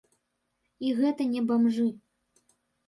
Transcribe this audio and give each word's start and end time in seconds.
І 0.87 0.95
гэта 1.03 1.29
не 1.37 1.41
бамжы. 1.53 1.87